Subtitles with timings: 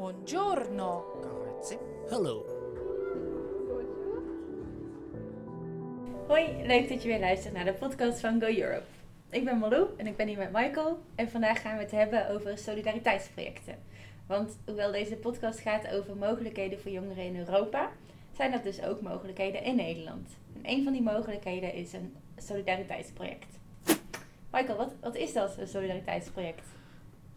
[0.00, 1.04] Buongiorno.
[1.20, 1.78] Grazie.
[2.08, 2.44] Hallo.
[6.26, 8.86] Hoi, leuk dat je weer luistert naar de podcast van Go Europe.
[9.30, 10.98] Ik ben Malou en ik ben hier met Michael.
[11.14, 13.74] En vandaag gaan we het hebben over solidariteitsprojecten.
[14.26, 17.90] Want hoewel deze podcast gaat over mogelijkheden voor jongeren in Europa,
[18.36, 20.28] zijn dat dus ook mogelijkheden in Nederland.
[20.54, 23.58] En een van die mogelijkheden is een solidariteitsproject.
[24.52, 26.79] Michael, wat, wat is dat, een solidariteitsproject?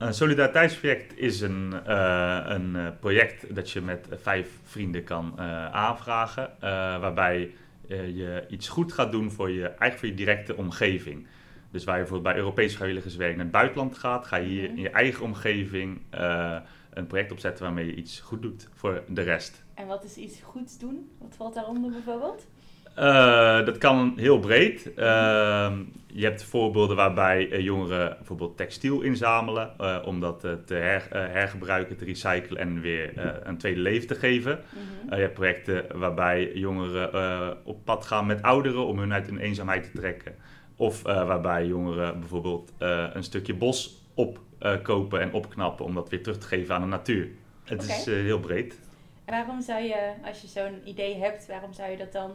[0.00, 5.66] Een solidariteitsproject is een, eh, een eh, project dat je met vijf vrienden kan eh,
[5.72, 6.70] aanvragen, eh,
[7.00, 7.50] waarbij
[7.88, 11.26] eh, je iets goed gaat doen voor je, eigenlijk voor je directe omgeving.
[11.70, 14.76] Dus waar je bijvoorbeeld bij Europees vrijwilligerswerk naar het buitenland gaat, ga je hier Mhm.
[14.76, 16.56] in je eigen omgeving eh,
[16.90, 19.64] een project opzetten waarmee je iets goed doet voor de rest.
[19.74, 21.10] En wat is iets goeds doen?
[21.18, 22.46] Wat valt daaronder bijvoorbeeld?
[22.94, 24.94] Eh, dat kan heel breed.
[24.94, 31.08] Ehm, je hebt voorbeelden waarbij eh, jongeren bijvoorbeeld textiel inzamelen eh, om dat te her-
[31.10, 33.12] hergebruiken, te recyclen en weer
[33.42, 34.60] een tweede leven te geven.
[34.68, 35.14] Mhm.
[35.14, 39.82] Je hebt projecten waarbij jongeren op pad gaan met ouderen om hun uit hun eenzaamheid
[39.82, 40.34] te trekken.
[40.76, 42.72] Of waarbij jongeren bijvoorbeeld
[43.12, 47.28] een stukje bos opkopen en opknappen om dat weer terug te geven aan de natuur.
[47.64, 48.78] Het is heel breed.
[49.24, 52.32] En waarom zou je, als je zo'n idee hebt, waarom zou je dat dan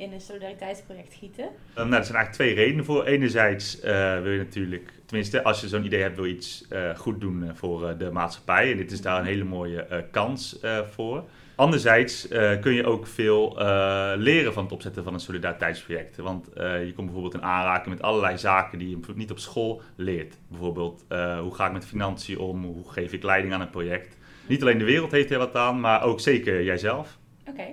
[0.00, 1.44] in een solidariteitsproject gieten?
[1.44, 3.04] Uh, nou, er zijn eigenlijk twee redenen voor.
[3.04, 6.96] Enerzijds eh, wil je natuurlijk, tenminste als je zo'n idee hebt, wil je iets eh,
[6.96, 8.70] goed doen eh, voor eh, de maatschappij.
[8.70, 11.24] En dit is daar een hele mooie eh, kans eh, voor.
[11.54, 16.16] Anderzijds eh, kun je ook veel eh, leren van het opzetten van een solidariteitsproject.
[16.16, 19.82] Want eh, je komt bijvoorbeeld in aanraking met allerlei zaken die je niet op school
[19.96, 20.38] leert.
[20.48, 22.64] Bijvoorbeeld, eh, hoe ga ik met financiën om?
[22.64, 24.16] Hoe geef ik leiding aan een project?
[24.46, 27.18] Niet alleen de wereld heeft er wat aan, maar ook zeker jijzelf.
[27.48, 27.64] Oké.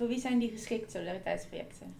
[0.00, 1.94] Voor wie zijn die geschikt, solidariteitsprojecten?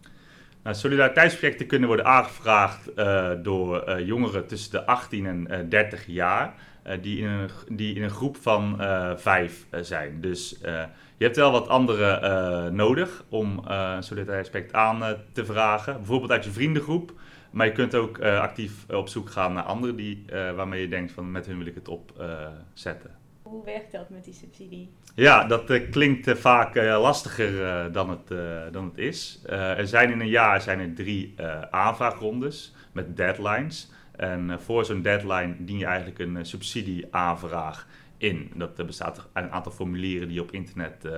[0.62, 6.06] Nou, solidariteitsprojecten kunnen worden aangevraagd eh, door eh, jongeren tussen de 18 en eh, 30
[6.06, 8.76] jaar, eh, die, in een, die in een groep van
[9.16, 10.20] vijf zijn.
[10.20, 10.56] Dus
[11.16, 16.50] je hebt wel wat anderen nodig om een solidariteitsproject aan te vragen, bijvoorbeeld uit je
[16.50, 17.12] vriendengroep.
[17.50, 20.24] Maar je kunt ook actief op zoek gaan naar anderen die,
[20.56, 23.19] waarmee je denkt van met hun wil ik het opzetten.
[23.50, 24.92] Hoe werkt dat met die subsidie?
[25.14, 28.28] Ja, dat eh, klinkt eh, vaak eh, lastiger dan, het,
[28.72, 29.42] dan het is.
[29.46, 31.34] Er zijn in een jaar zijn er drie
[31.70, 33.90] aanvraagrondes met deadlines.
[34.16, 38.52] En voor zo'n deadline dien je eigenlijk een subsidieaanvraag in.
[38.54, 41.08] Dat bestaat uit een aantal formulieren die je op internet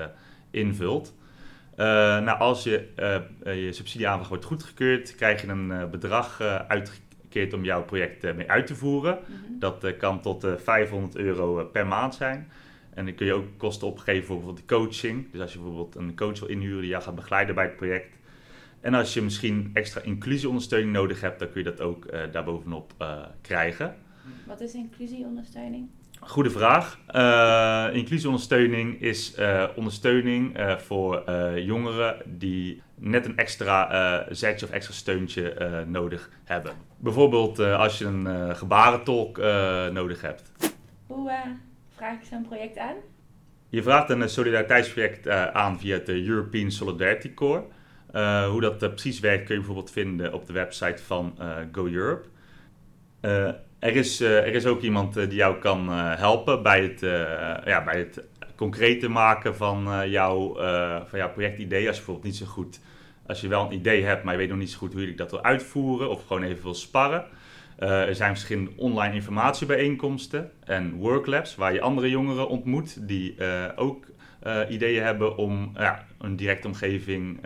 [0.50, 1.15] invult.
[1.76, 2.88] Nou, als je,
[3.44, 6.60] je subsidieaanvraag wordt goedgekeurd, krijg je een bedrag eh,
[7.53, 9.19] om jouw project eh, mee uit te voeren.
[9.20, 9.59] Mhm.
[9.59, 12.48] Dat eh, kan tot eh, 500 euro eh, per maand zijn.
[12.94, 15.31] En dan kun je ook kosten opgeven voor bijvoorbeeld de coaching.
[15.32, 18.19] Dus als je bijvoorbeeld een coach wil inhuren die jou gaat begeleiden bij het project.
[18.81, 22.94] En als je misschien extra inclusieondersteuning nodig hebt, dan kun je dat ook daarbovenop
[23.41, 23.97] krijgen.
[24.47, 25.88] Wat is inclusieondersteuning?
[26.25, 26.99] Goede vraag.
[27.06, 34.94] Eh, inclusieondersteuning is eh, ondersteuning eh, voor jongeren die net een extra zetje of extra
[34.94, 36.72] steuntje nodig hebben.
[36.97, 39.37] Bijvoorbeeld als je een gebarentolk
[39.93, 40.53] nodig hebt.
[41.06, 41.33] Hoe
[41.97, 42.97] vraag ik zo'n project aan?
[43.69, 47.65] Je vraagt een solidariteitsproject aan via het European Solidarity Corps.
[48.50, 51.39] Hoe dat precies werkt kun je bijvoorbeeld vinden op de website van
[51.72, 52.27] Go Europe.
[53.82, 57.00] Er, is, eh, er is ook iemand eh, die jou kan eh, helpen bij het,
[57.65, 60.54] ja, bij het maken van, jouw,
[61.06, 61.87] van jouw projectidee.
[61.87, 62.81] Als je bijvoorbeeld niet zo goed,
[63.26, 65.15] als je wel een idee hebt, maar je weet nog niet zo goed hoe je
[65.15, 67.25] dat wil uitvoeren of gewoon even wil sparren.
[67.78, 73.37] Er zijn verschillende online informatiebijeenkomsten en worklabs waar je andere jongeren ontmoet die
[73.76, 74.06] ook
[74.69, 77.41] ideeën hebben om ja, een directe omgeving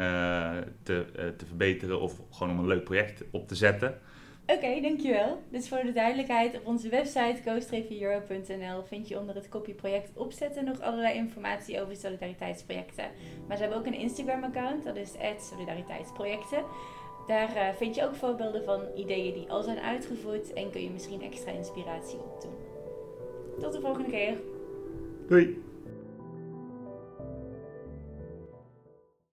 [0.82, 1.04] te,
[1.36, 3.98] te verbeteren of gewoon om een leuk project op te zetten.
[4.46, 5.38] Oké, dankjewel.
[5.48, 10.64] Dus voor de duidelijkheid, op onze website go-euro.nl vind je onder het kopje project opzetten
[10.64, 13.10] nog allerlei informatie over solidariteitsprojecten.
[13.48, 16.64] Maar ze hebben ook een Instagram-account, dat is solidariteitsprojecten.
[17.26, 20.90] Daar eh, vind je ook voorbeelden van ideeën die al zijn uitgevoerd en kun je
[20.90, 22.54] misschien extra inspiratie opdoen.
[23.60, 24.34] Tot de volgende keer.
[25.28, 25.62] Doei!